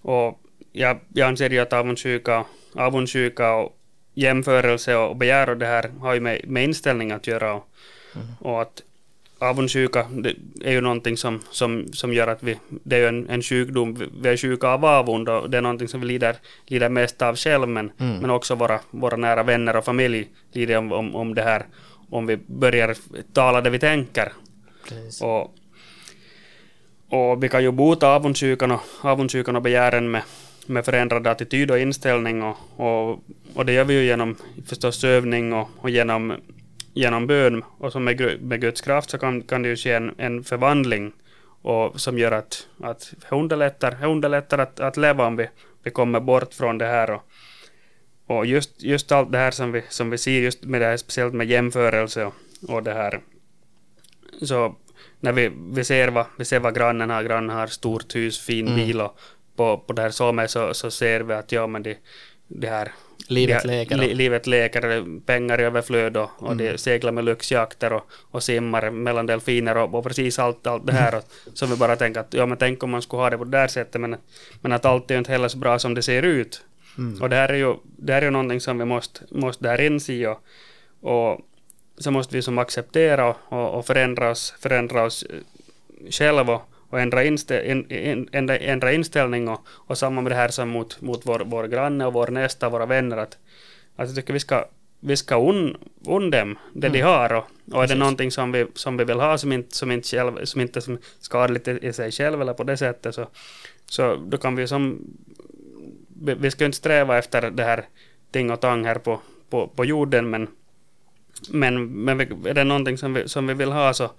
och 0.02 0.40
jag, 0.72 1.00
jag 1.14 1.28
anser 1.28 1.50
ju 1.50 1.58
att 1.58 1.72
avundsjuka, 1.72 2.44
avundsjuka 2.74 3.54
och 3.54 3.76
jämförelse 4.14 4.96
och 4.96 5.16
begär 5.16 5.48
och 5.48 5.56
det 5.56 5.66
här 5.66 5.90
har 6.00 6.14
ju 6.14 6.20
med, 6.20 6.40
med 6.48 6.64
inställning 6.64 7.12
att 7.12 7.26
göra. 7.26 7.54
Och, 7.54 7.66
mm. 8.14 8.26
och 8.40 8.62
att 8.62 8.82
avundsjuka 9.38 10.06
är 10.64 10.72
ju 10.72 10.80
någonting 10.80 11.16
som, 11.16 11.40
som, 11.50 11.92
som 11.92 12.12
gör 12.12 12.28
att 12.28 12.42
vi, 12.42 12.58
det 12.68 12.96
är 12.96 13.00
ju 13.00 13.06
en, 13.06 13.28
en 13.28 13.42
sjukdom, 13.42 14.10
vi 14.22 14.28
är 14.28 14.36
sjuka 14.36 14.68
av 14.68 14.84
avund 14.84 15.28
och 15.28 15.50
det 15.50 15.58
är 15.58 15.62
någonting 15.62 15.88
som 15.88 16.00
vi 16.00 16.06
lider, 16.06 16.36
lider 16.66 16.88
mest 16.88 17.22
av 17.22 17.36
själv 17.36 17.68
men, 17.68 17.92
mm. 17.98 18.18
men 18.18 18.30
också 18.30 18.54
våra, 18.54 18.80
våra 18.90 19.16
nära 19.16 19.42
vänner 19.42 19.76
och 19.76 19.84
familj 19.84 20.28
lider 20.52 20.76
om, 20.76 20.92
om, 20.92 21.14
om 21.14 21.34
det 21.34 21.42
här 21.42 21.66
om 22.10 22.26
vi 22.26 22.36
börjar 22.36 22.96
tala 23.32 23.60
det 23.60 23.70
vi 23.70 23.78
tänker. 23.78 24.32
Och, 25.22 25.54
och 27.08 27.42
vi 27.42 27.48
kan 27.48 27.62
ju 27.62 27.70
bota 27.70 28.08
avundsjukan 28.08 28.70
och, 28.70 28.80
avundsjukan 29.00 29.56
och 29.56 29.62
begären 29.62 30.10
med, 30.10 30.22
med 30.66 30.84
förändrad 30.84 31.26
attityd 31.26 31.70
och 31.70 31.78
inställning 31.78 32.42
och, 32.42 32.56
och, 32.76 33.24
och 33.54 33.66
det 33.66 33.72
gör 33.72 33.84
vi 33.84 33.94
ju 33.94 34.04
genom 34.04 34.36
förstås 34.66 35.04
övning 35.04 35.52
och, 35.52 35.68
och 35.76 35.90
genom, 35.90 36.34
genom 36.94 37.26
bön 37.26 37.64
och 37.78 37.92
som 37.92 38.04
med, 38.04 38.42
med 38.42 38.60
Guds 38.60 38.80
kraft 38.80 39.10
så 39.10 39.18
kan, 39.18 39.42
kan 39.42 39.62
det 39.62 39.68
ju 39.68 39.76
ske 39.76 39.92
en, 39.92 40.14
en 40.18 40.44
förvandling 40.44 41.12
och 41.62 42.00
som 42.00 42.18
gör 42.18 42.32
att, 42.32 42.66
att 42.82 43.14
det 43.20 43.36
underlättar, 43.36 44.04
underlättar 44.04 44.58
att, 44.58 44.80
att 44.80 44.96
leva 44.96 45.26
om 45.26 45.36
vi, 45.36 45.48
vi 45.82 45.90
kommer 45.90 46.20
bort 46.20 46.54
från 46.54 46.78
det 46.78 46.86
här 46.86 47.10
och, 47.10 47.22
och 48.26 48.46
just, 48.46 48.82
just 48.82 49.12
allt 49.12 49.32
det 49.32 49.38
här 49.38 49.50
som 49.50 49.72
vi, 49.72 49.82
som 49.88 50.10
vi 50.10 50.18
ser 50.18 50.40
just 50.40 50.64
med 50.64 50.80
det 50.80 50.86
här 50.86 50.96
speciellt 50.96 51.34
med 51.34 51.46
jämförelse 51.46 52.24
och, 52.24 52.34
och 52.68 52.82
det 52.82 52.92
här 52.92 53.20
så 54.42 54.76
när 55.20 55.32
vi, 55.32 55.50
vi, 55.72 55.84
ser 55.84 56.08
vad, 56.08 56.26
vi 56.38 56.44
ser 56.44 56.60
vad 56.60 56.74
grannen 56.74 57.10
har, 57.10 57.22
grannen 57.22 57.56
har 57.56 57.66
stort 57.66 58.16
hus, 58.16 58.40
fin 58.40 58.66
mm. 58.68 58.78
bil 58.78 59.00
och 59.00 59.18
på, 59.60 59.78
på 59.86 59.92
det 59.92 60.02
här 60.02 60.10
Somme 60.10 60.48
så, 60.48 60.74
så 60.74 60.90
ser 60.90 61.20
vi 61.20 61.34
att 61.34 61.52
ja 61.52 61.66
men 61.66 61.82
det, 61.82 61.96
det 62.48 62.68
här 62.68 62.92
Livet 63.28 63.64
leker. 63.64 63.96
Li, 63.96 64.14
livet 64.14 64.46
leker, 64.46 65.04
pengar 65.26 65.60
i 65.60 65.64
överflöd 65.64 66.16
och, 66.16 66.30
och 66.38 66.52
mm. 66.52 66.58
det 66.58 66.78
seglar 66.78 67.12
med 67.12 67.24
lyxjakter 67.24 67.92
och, 67.92 68.10
och 68.30 68.42
simmar 68.42 68.90
mellan 68.90 69.26
delfiner 69.26 69.76
och, 69.76 69.94
och 69.94 70.04
precis 70.04 70.38
allt, 70.38 70.66
allt 70.66 70.86
det 70.86 70.92
här. 70.92 71.22
Som 71.54 71.70
vi 71.70 71.76
bara 71.76 71.96
tänker 71.96 72.20
att 72.20 72.34
ja 72.34 72.46
men 72.46 72.58
tänk 72.58 72.82
om 72.82 72.90
man 72.90 73.02
skulle 73.02 73.22
ha 73.22 73.30
det 73.30 73.38
på 73.38 73.44
det 73.44 73.58
där 73.58 73.68
sättet 73.68 74.00
men, 74.00 74.16
men 74.60 74.72
att 74.72 74.84
allt 74.84 75.10
är 75.10 75.18
inte 75.18 75.32
heller 75.32 75.48
så 75.48 75.58
bra 75.58 75.78
som 75.78 75.94
det 75.94 76.02
ser 76.02 76.22
ut. 76.22 76.64
Mm. 76.98 77.22
Och 77.22 77.28
det 77.28 77.36
här 77.36 77.48
är 77.48 77.56
ju, 77.56 77.74
det 77.82 78.12
här 78.12 78.22
är 78.22 78.26
ju 78.26 78.30
någonting 78.30 78.60
som 78.60 78.78
vi 78.78 78.84
måste, 78.84 79.20
måste 79.30 79.64
där 79.64 79.80
inse 79.80 80.26
och, 80.28 80.40
och 81.00 81.40
så 81.98 82.10
måste 82.10 82.36
vi 82.36 82.42
som 82.42 82.58
acceptera 82.58 83.34
och, 83.48 83.78
och 83.78 83.86
förändra 83.86 84.30
oss, 84.30 84.54
förändra 84.60 85.04
oss 85.04 85.24
själva 86.10 86.54
och 86.54 86.62
ändra, 86.98 87.24
instä, 87.24 87.60
ändra, 88.32 88.58
ändra 88.58 88.92
inställning 88.92 89.48
och, 89.48 89.66
och 89.68 89.98
samma 89.98 90.20
med 90.20 90.32
det 90.32 90.36
här 90.36 90.48
som 90.48 90.68
mot, 90.68 91.00
mot 91.00 91.26
vår, 91.26 91.42
vår 91.46 91.64
granne 91.64 92.06
och 92.06 92.12
vår 92.12 92.28
nästa, 92.28 92.68
våra 92.68 92.86
vänner, 92.86 93.16
att, 93.16 93.38
att 93.96 94.08
jag 94.08 94.14
tycker 94.14 94.32
vi 94.32 94.40
ska, 94.40 94.64
vi 95.00 95.16
ska 95.16 95.48
un, 95.48 95.76
un 96.06 96.30
dem 96.30 96.58
det 96.72 96.86
mm. 96.86 96.92
de 96.92 97.00
har 97.00 97.32
och, 97.32 97.44
och 97.72 97.84
är 97.84 97.88
det 97.88 97.94
någonting 97.94 98.30
som 98.30 98.52
vi, 98.52 98.66
som 98.74 98.96
vi 98.96 99.04
vill 99.04 99.20
ha 99.20 99.38
som 99.38 99.52
inte, 99.52 99.76
som 99.76 99.90
inte, 99.90 100.08
själv, 100.08 100.46
som 100.46 100.60
inte 100.60 100.78
är 100.78 100.98
skadligt 101.20 101.68
i 101.68 101.92
sig 101.92 102.12
själv 102.12 102.42
eller 102.42 102.54
på 102.54 102.64
det 102.64 102.76
sättet 102.76 103.14
så, 103.14 103.28
så 103.86 104.16
då 104.16 104.38
kan 104.38 104.56
vi 104.56 104.66
som 104.66 104.98
vi, 106.08 106.34
vi 106.34 106.50
ska 106.50 106.64
inte 106.64 106.78
sträva 106.78 107.18
efter 107.18 107.50
det 107.50 107.64
här 107.64 107.84
ting 108.30 108.50
och 108.50 108.60
tang 108.60 108.84
här 108.84 108.94
på, 108.94 109.20
på, 109.50 109.68
på 109.68 109.84
jorden 109.84 110.30
men 110.30 110.48
men, 111.48 111.86
men 111.86 112.20
är 112.20 112.54
det 112.54 112.64
någonting 112.64 112.98
som 112.98 113.14
vi, 113.14 113.28
som 113.28 113.46
vi 113.46 113.54
vill 113.54 113.72
ha 113.72 113.94
så, 113.94 114.10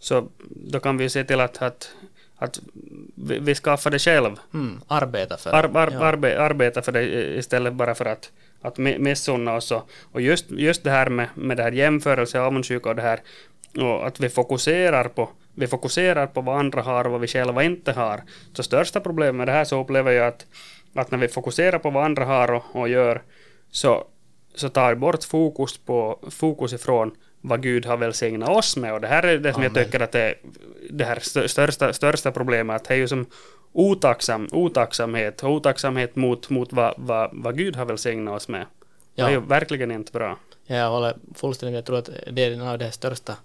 så 0.00 0.28
då 0.50 0.80
kan 0.80 0.96
vi 0.96 1.08
se 1.08 1.24
till 1.24 1.40
att, 1.40 1.62
att 1.62 1.94
att 2.40 2.60
vi, 3.14 3.38
vi 3.38 3.54
skaffar 3.54 3.90
det 3.90 3.98
själv. 3.98 4.36
Mm, 4.54 4.80
arbeta 4.88 5.36
för 5.36 5.50
ar, 5.50 5.70
ar, 5.74 5.90
ja. 5.92 5.98
arbe, 5.98 6.40
Arbeta 6.40 6.82
för 6.82 6.92
det 6.92 7.02
istället 7.38 7.72
bara 7.72 7.94
för 7.94 8.04
att, 8.04 8.32
att 8.62 8.78
missunna 8.78 9.54
oss. 9.54 9.70
Och, 9.70 9.90
och 10.12 10.20
just, 10.20 10.50
just 10.50 10.84
det 10.84 10.90
här 10.90 11.08
med, 11.08 11.28
med 11.34 11.56
det 11.56 11.62
här 11.62 11.72
jämförelse, 11.72 12.40
avundsjuka 12.40 12.88
och 12.88 12.96
det 12.96 13.02
här, 13.02 13.20
och 13.76 14.06
att 14.06 14.20
vi 14.20 14.28
fokuserar 14.28 15.08
på 15.08 15.28
vi 15.54 15.66
fokuserar 15.66 16.26
på 16.26 16.40
vad 16.40 16.58
andra 16.58 16.82
har 16.82 17.04
och 17.04 17.12
vad 17.12 17.20
vi 17.20 17.26
själva 17.26 17.62
inte 17.62 17.92
har. 17.92 18.20
Så 18.52 18.62
största 18.62 19.00
problemet 19.00 19.34
med 19.34 19.48
det 19.48 19.52
här 19.52 19.64
så 19.64 19.80
upplever 19.80 20.12
jag 20.12 20.26
att, 20.26 20.46
att 20.94 21.10
när 21.10 21.18
vi 21.18 21.28
fokuserar 21.28 21.78
på 21.78 21.90
vad 21.90 22.04
andra 22.04 22.24
har 22.24 22.50
och, 22.50 22.64
och 22.72 22.88
gör 22.88 23.22
så, 23.70 24.04
så 24.54 24.68
tar 24.68 24.94
bort 24.94 25.24
fokus, 25.24 25.78
på, 25.78 26.18
fokus 26.30 26.72
ifrån 26.72 27.12
vad 27.40 27.62
Gud 27.62 27.86
har 27.86 27.96
välsignat 27.96 28.48
oss 28.48 28.76
med. 28.76 28.92
Och 28.92 29.00
det 29.00 29.06
här 29.06 29.22
är 29.22 29.38
det 29.38 29.52
som 29.52 29.62
Amen. 29.62 29.72
jag 29.74 29.84
tycker 29.84 30.00
att 30.00 30.12
det, 30.12 30.34
det 30.90 31.04
här 31.04 31.18
största, 31.20 31.92
största 31.92 32.32
problemet, 32.32 32.76
att 32.76 32.84
det 32.88 32.94
är 32.94 32.98
ju 32.98 33.08
som 33.08 33.26
otacksam, 33.72 34.48
otacksamhet, 34.52 35.44
otacksamhet 35.44 36.16
mot, 36.16 36.50
mot 36.50 36.72
vad, 36.72 36.94
vad, 36.96 37.30
vad 37.32 37.58
Gud 37.58 37.76
har 37.76 37.84
välsignat 37.84 38.36
oss 38.36 38.48
med. 38.48 38.66
Ja. 39.14 39.24
Det 39.24 39.30
är 39.30 39.34
ju 39.34 39.40
verkligen 39.40 39.90
inte 39.90 40.12
bra. 40.12 40.38
Ja, 40.66 40.76
jag 40.76 40.90
håller 40.90 41.16
fullständigt 41.34 41.74
Jag 41.74 41.84
tror 41.84 41.98
att 41.98 42.10
det 42.32 42.44
är 42.44 42.52
en 42.52 42.60
av 42.60 42.78
de 42.78 42.92
största, 42.92 43.36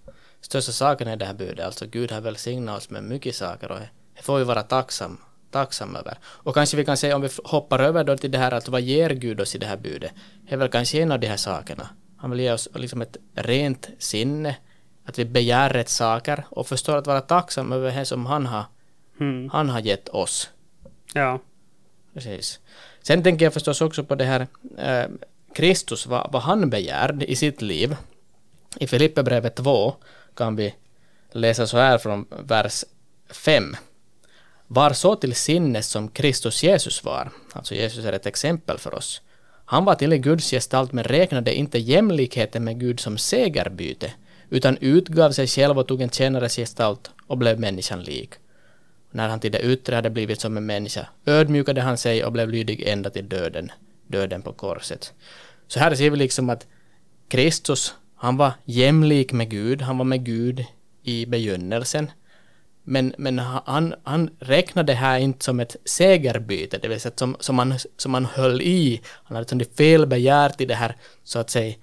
största 0.42 0.72
sakerna 0.72 1.14
i 1.14 1.16
det 1.16 1.26
här 1.26 1.34
budet. 1.34 1.66
Alltså 1.66 1.86
Gud 1.86 2.12
har 2.12 2.22
välsignat 2.22 2.78
oss 2.78 2.90
med 2.90 3.04
mycket 3.04 3.36
saker 3.36 3.72
och 3.72 3.80
det 4.16 4.22
får 4.22 4.38
vi 4.38 4.44
vara 4.44 4.64
tacksam, 4.64 5.18
tacksam 5.52 5.96
över. 5.96 6.18
Och 6.24 6.54
kanske 6.54 6.78
vi 6.78 6.86
kan 6.86 6.98
säga 6.98 7.16
om 7.16 7.22
vi 7.22 7.30
hoppar 7.44 7.80
över 7.80 8.04
då 8.04 8.18
till 8.18 8.32
det 8.32 8.38
här 8.38 8.52
att 8.52 8.68
vad 8.68 8.82
ger 8.82 9.10
Gud 9.10 9.42
oss 9.42 9.56
i 9.56 9.58
det 9.58 9.66
här 9.66 9.78
budet? 9.78 10.12
Det 10.48 10.54
är 10.54 10.58
väl 10.58 10.70
kanske 10.70 11.02
en 11.02 11.12
av 11.12 11.20
de 11.20 11.28
här 11.28 11.38
sakerna 11.38 11.90
han 12.26 12.32
vill 12.32 12.40
ge 12.40 12.52
oss 12.52 12.68
liksom 12.76 13.02
ett 13.02 13.18
rent 13.34 13.90
sinne, 14.00 14.56
att 15.06 15.20
vi 15.20 15.26
begär 15.26 15.70
rätt 15.70 15.90
saker 15.90 16.46
och 16.50 16.68
förstår 16.68 16.98
att 16.98 17.08
vara 17.08 17.22
tacksam 17.22 17.72
över 17.72 17.92
det 17.92 18.06
som 18.06 18.26
han 18.26 18.46
har, 18.46 18.66
mm. 19.20 19.50
han 19.50 19.70
har 19.70 19.80
gett 19.80 20.10
oss. 20.10 20.50
Ja. 21.14 21.40
Precis. 22.14 22.60
Sen 23.02 23.24
tänker 23.24 23.46
jag 23.46 23.54
förstås 23.54 23.82
också 23.82 24.04
på 24.04 24.16
det 24.16 24.26
här 24.26 24.48
eh, 24.78 25.06
Kristus, 25.56 26.06
vad, 26.06 26.32
vad 26.32 26.42
han 26.42 26.70
begär 26.70 27.24
i 27.24 27.36
sitt 27.36 27.62
liv. 27.62 27.96
I 28.80 28.88
Filipperbrevet 28.88 29.56
2 29.56 29.96
kan 30.36 30.56
vi 30.56 30.76
läsa 31.32 31.68
så 31.68 31.78
här 31.78 31.98
från 31.98 32.26
vers 32.30 32.84
5. 33.30 33.76
Var 34.68 34.94
så 34.94 35.16
till 35.16 35.36
sinnes 35.36 35.88
som 35.88 36.08
Kristus 36.08 36.64
Jesus 36.64 37.04
var. 37.04 37.32
Alltså 37.54 37.76
Jesus 37.76 38.06
är 38.06 38.14
ett 38.14 38.26
exempel 38.26 38.78
för 38.78 38.94
oss. 38.94 39.22
Han 39.66 39.86
var 39.86 39.96
till 39.96 40.14
en 40.14 40.22
Guds 40.22 40.52
gestalt 40.52 40.92
men 40.92 41.04
räknade 41.04 41.56
inte 41.56 41.80
jämlikheten 41.80 42.64
med 42.64 42.80
Gud 42.80 43.00
som 43.00 43.18
segerbyte, 43.18 44.14
utan 44.50 44.78
utgav 44.78 45.32
sig 45.32 45.48
själv 45.48 45.80
och 45.80 45.88
tog 45.88 46.02
en 46.02 46.10
tjänares 46.10 46.56
gestalt 46.56 47.12
och 47.28 47.38
blev 47.38 47.60
människan 47.60 48.04
lik. 48.04 48.30
När 49.12 49.30
han 49.30 49.40
till 49.40 49.52
det 49.52 49.62
yttre 49.62 49.96
hade 49.96 50.10
blivit 50.10 50.42
som 50.42 50.58
en 50.58 50.66
människa 50.66 51.08
ödmjukade 51.26 51.82
han 51.82 51.98
sig 51.98 52.26
och 52.26 52.32
blev 52.32 52.50
lydig 52.50 52.84
ända 52.88 53.10
till 53.10 53.30
döden, 53.30 53.72
döden 54.08 54.42
på 54.42 54.54
korset. 54.54 55.14
Så 55.68 55.80
här 55.80 55.96
ser 55.96 56.10
vi 56.10 56.18
liksom 56.18 56.50
att 56.50 56.68
Kristus, 57.28 57.94
han 58.16 58.38
var 58.38 58.52
jämlik 58.66 59.34
med 59.34 59.50
Gud, 59.50 59.82
han 59.82 59.98
var 59.98 60.06
med 60.06 60.26
Gud 60.26 60.66
i 61.04 61.26
begynnelsen, 61.26 62.12
men, 62.88 63.14
men 63.18 63.40
han, 63.40 63.96
han 64.04 64.30
räknade 64.40 64.94
det 64.94 64.96
här 64.96 65.20
inte 65.20 65.46
som 65.46 65.60
ett 65.60 65.76
segerbyte, 65.86 66.78
det 66.78 66.88
vill 66.88 67.02
säga 67.02 67.14
som, 67.16 67.36
som, 67.40 67.60
han, 67.60 67.74
som 67.98 68.14
han 68.14 68.26
höll 68.26 68.62
i. 68.62 69.02
Han 69.24 69.36
hade 69.36 69.50
som 69.50 69.62
felbegärt 69.78 70.62
i 70.62 70.66
det 70.66 70.76
här, 70.76 70.96
så 71.24 71.40
att 71.40 71.50
säga, 71.50 71.76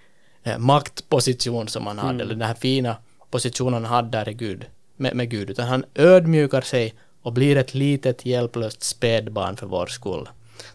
maktposition 0.59 1.69
som 1.69 1.87
han 1.87 1.99
hade, 1.99 2.11
mm. 2.11 2.21
eller 2.21 2.35
den 2.35 2.49
här 2.49 2.55
fina 2.55 2.97
positionen 3.31 3.85
han 3.85 3.95
hade 3.95 4.19
där 4.19 4.29
i 4.29 4.35
Gud, 4.35 4.67
med, 4.97 5.17
med 5.17 5.31
Gud, 5.31 5.51
utan 5.51 5.69
han 5.69 5.85
ödmjukar 5.95 6.61
sig 6.61 6.95
och 7.23 7.33
blir 7.33 7.57
ett 7.57 7.75
litet 7.75 8.27
hjälplöst 8.27 8.83
spädbarn 8.83 9.57
för 9.57 9.67
vår 9.67 9.87
skull. 9.87 10.29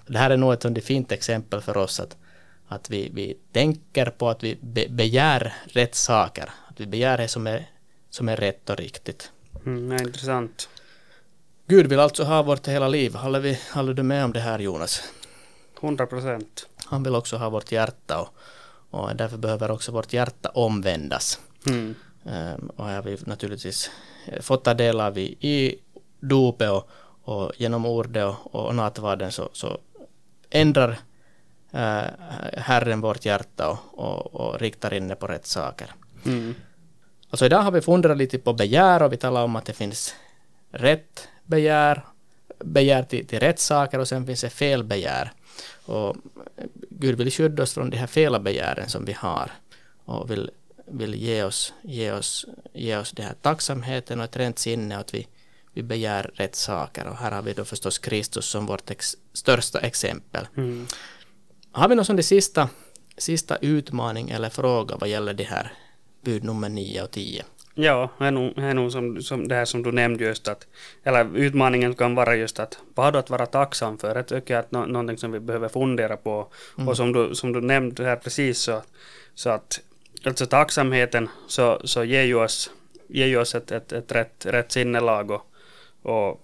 Det 0.08 0.18
här 0.18 0.30
är 0.30 0.38
nog 0.38 0.54
ett 0.54 0.86
fint 0.86 1.12
exempel 1.12 1.62
för 1.62 1.78
oss 1.78 2.00
att, 2.00 2.18
att 2.68 2.90
vi, 2.90 3.10
vi 3.14 3.38
tänker 3.52 4.06
på 4.06 4.30
att 4.30 4.44
vi 4.44 4.58
be, 4.62 4.86
begär 4.90 5.54
rätt 5.66 5.96
saker, 5.96 6.50
att 6.70 6.80
vi 6.80 6.88
begär 6.88 7.18
det 7.18 7.28
som 7.28 7.48
är, 7.48 7.70
som 8.10 8.30
är 8.30 8.38
rätt 8.38 8.70
och 8.70 8.78
riktigt. 8.78 9.32
Mm, 9.66 9.92
intressant. 9.92 10.70
Gud 11.68 11.88
vill 11.88 12.00
alltså 12.00 12.24
ha 12.24 12.44
vårt 12.44 12.68
hela 12.68 12.88
liv. 12.88 13.16
Håller, 13.16 13.40
vi, 13.40 13.60
håller 13.74 13.94
du 13.94 14.04
med 14.04 14.26
om 14.26 14.34
det 14.34 14.40
här 14.40 14.60
Jonas? 14.60 15.04
100 15.82 16.06
procent. 16.06 16.68
Han 16.86 17.04
vill 17.04 17.16
också 17.16 17.38
ha 17.38 17.50
vårt 17.50 17.72
hjärta 17.72 18.22
och, 18.22 18.36
och 19.00 19.16
därför 19.16 19.38
behöver 19.38 19.72
också 19.72 19.92
vårt 19.92 20.14
hjärta 20.14 20.50
omvändas. 20.50 21.40
Mm. 21.68 21.96
Um, 22.24 22.70
och 22.76 22.86
har 22.86 23.02
vi 23.02 23.18
naturligtvis 23.26 23.92
fått 24.42 24.64
ta 24.64 24.74
del 24.74 25.02
av 25.02 25.18
i, 25.18 25.38
i 25.40 25.80
dopet 26.20 26.72
och, 26.72 26.90
och 27.24 27.52
genom 27.58 27.86
ordet 27.86 28.26
och, 28.26 28.56
och 28.56 28.76
nattvarden 28.76 29.32
så, 29.32 29.50
så 29.54 29.78
ändrar 30.50 30.90
uh, 31.74 32.04
Herren 32.58 33.02
vårt 33.02 33.26
hjärta 33.26 33.70
och, 33.70 33.78
och, 33.94 34.36
och 34.36 34.60
riktar 34.60 34.94
in 34.94 35.08
det 35.08 35.16
på 35.16 35.28
rätt 35.28 35.46
saker. 35.46 35.92
Mm. 36.26 36.56
Alltså 37.30 37.46
idag 37.46 37.60
har 37.60 37.72
vi 37.72 37.82
funderat 37.82 38.18
lite 38.18 38.38
på 38.38 38.54
begär 38.54 39.04
och 39.04 39.14
vi 39.14 39.18
talar 39.18 39.44
om 39.44 39.56
att 39.56 39.66
det 39.66 39.74
finns 39.74 40.16
rätt 40.72 41.28
begär, 41.46 42.06
begär 42.60 43.04
till, 43.04 43.28
till 43.28 43.40
rätt 43.40 43.60
saker 43.60 44.00
och 44.00 44.08
sen 44.08 44.26
finns 44.26 44.42
det 44.42 44.50
fel 44.50 44.84
begär. 44.84 45.32
Och 45.86 46.16
Gud 46.90 47.18
vill 47.18 47.32
skydda 47.32 47.64
oss 47.64 47.74
från 47.74 47.90
de 47.90 47.98
här 47.98 48.08
fel 48.08 48.42
begären 48.42 48.90
som 48.90 49.06
vi 49.06 49.14
har 49.14 49.52
och 50.06 50.32
vill, 50.32 50.52
vill 50.86 51.16
ge, 51.16 51.44
oss, 51.44 51.74
ge, 51.82 52.12
oss, 52.12 52.46
ge 52.74 52.98
oss 52.98 53.12
den 53.12 53.26
här 53.26 53.36
tacksamheten 53.42 54.20
och 54.20 54.26
ett 54.26 54.38
rent 54.38 54.60
sinne 54.60 54.96
och 54.96 55.02
att 55.02 55.14
vi, 55.14 55.28
vi 55.74 55.84
begär 55.84 56.32
rätt 56.34 56.56
saker. 56.56 57.08
Och 57.08 57.18
här 57.18 57.32
har 57.32 57.42
vi 57.42 57.54
då 57.54 57.66
förstås 57.66 57.98
Kristus 57.98 58.46
som 58.46 58.66
vårt 58.66 58.90
ex, 58.90 59.16
största 59.34 59.80
exempel. 59.80 60.48
Mm. 60.58 60.88
Har 61.72 61.90
vi 61.90 61.96
någon 61.96 62.06
som 62.06 62.16
det 62.16 62.24
sista, 62.24 62.70
sista 63.18 63.56
utmaning 63.56 64.30
eller 64.30 64.50
fråga 64.50 64.96
vad 64.96 65.10
gäller 65.10 65.34
det 65.34 65.44
här 65.44 65.74
bud 66.28 66.44
nummer 66.44 66.70
9 66.70 67.04
och 67.04 67.12
10. 67.12 67.44
Ja, 67.74 68.10
det 68.18 68.26
är 68.26 68.32
nog, 68.32 68.54
det 68.56 68.62
är 68.62 68.74
nog 68.74 68.92
som, 68.92 69.22
som 69.22 69.48
det 69.48 69.56
här 69.56 69.66
som 69.66 69.84
du 69.84 69.92
nämnde 69.92 70.24
just 70.24 70.48
att, 70.48 70.68
eller 71.04 71.38
utmaningen 71.38 71.96
kan 71.96 72.16
vara 72.16 72.36
just 72.36 72.60
att 72.60 72.78
vad 72.96 73.16
att 73.16 73.30
vara 73.30 73.46
tacksam 73.46 73.98
för. 73.98 74.16
Jag 74.16 74.28
tycker 74.28 74.58
att 74.58 74.72
no, 74.72 74.78
någonting 74.78 75.18
som 75.18 75.32
vi 75.32 75.40
behöver 75.40 75.70
fundera 75.70 76.18
på. 76.18 76.48
Mm. 76.78 76.88
Och 76.88 76.98
som 76.98 77.14
du, 77.14 77.36
som 77.36 77.54
du 77.54 77.62
nämnde 77.62 78.06
här 78.06 78.16
precis 78.16 78.60
så, 78.60 78.82
så 79.36 79.50
att 79.50 79.80
alltså 80.26 80.46
tacksamheten 80.46 81.30
så, 81.48 81.82
så 81.84 82.04
ger 82.04 82.24
ju 82.24 82.36
oss, 82.36 82.72
ger 83.08 83.28
ju 83.28 83.38
oss 83.38 83.56
ett, 83.56 83.72
ett, 83.72 83.92
ett 83.92 84.12
rätt, 84.12 84.46
rätt 84.46 84.72
sinnelag 84.72 85.32
och, 85.32 85.42
och, 86.02 86.42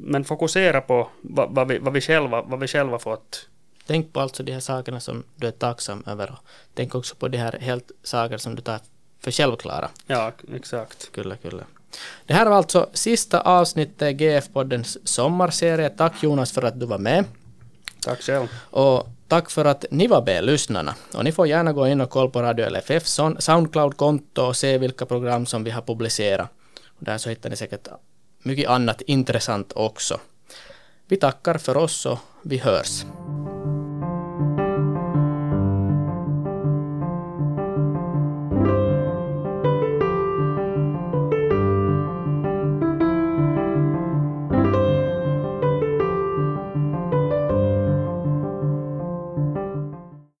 men 0.00 0.24
fokusera 0.24 0.80
på 0.80 1.08
vad, 1.20 1.54
vad, 1.54 1.68
vi, 1.68 1.78
vad, 1.78 1.92
vi 1.92 2.00
själva, 2.00 2.42
vad 2.42 2.60
vi 2.60 2.66
själva 2.66 2.98
fått. 2.98 3.48
Tänk 3.86 4.12
på 4.12 4.20
alltså 4.20 4.42
de 4.42 4.52
här 4.52 4.60
sakerna 4.60 5.00
som 5.00 5.24
du 5.36 5.46
är 5.46 5.52
tacksam 5.52 6.04
över. 6.06 6.34
Tänk 6.74 6.94
också 6.94 7.14
på 7.14 7.28
de 7.28 7.38
här 7.38 7.58
helt 7.60 7.90
saker 8.02 8.38
som 8.38 8.54
du 8.54 8.62
tar 8.62 8.80
för 9.20 9.30
självklara. 9.30 9.88
Ja, 10.06 10.32
exakt. 10.54 11.12
Kyllä, 11.12 11.36
kyllä. 11.36 11.64
Det 12.26 12.34
här 12.34 12.46
var 12.46 12.56
alltså 12.56 12.88
sista 12.92 13.40
avsnittet 13.40 14.02
i 14.02 14.24
GF-poddens 14.24 14.98
sommarserie. 15.04 15.90
Tack 15.90 16.22
Jonas 16.22 16.52
för 16.52 16.62
att 16.62 16.80
du 16.80 16.86
var 16.86 16.98
med. 16.98 17.24
Tack 18.00 18.22
själv. 18.22 18.48
Och 18.70 19.08
tack 19.28 19.50
för 19.50 19.64
att 19.64 19.84
ni 19.90 20.06
var 20.06 20.22
med, 20.22 20.44
lyssnarna. 20.44 20.94
Och 21.14 21.24
ni 21.24 21.32
får 21.32 21.46
gärna 21.46 21.72
gå 21.72 21.88
in 21.88 22.00
och 22.00 22.10
kolla 22.10 22.30
på 22.30 22.42
Radio 22.42 22.68
LFF 22.70 23.06
Soundcloud-konto 23.38 24.42
och 24.42 24.56
se 24.56 24.78
vilka 24.78 25.06
program 25.06 25.46
som 25.46 25.64
vi 25.64 25.70
har 25.70 25.82
publicerat. 25.82 26.48
Och 26.98 27.04
där 27.04 27.18
så 27.18 27.28
hittar 27.30 27.50
ni 27.50 27.56
säkert 27.56 27.88
mycket 28.42 28.70
annat 28.70 29.00
intressant 29.00 29.72
också. 29.74 30.20
Vi 31.08 31.16
tackar 31.16 31.58
för 31.58 31.76
oss 31.76 32.06
och 32.06 32.18
vi 32.42 32.58
hörs. 32.58 33.04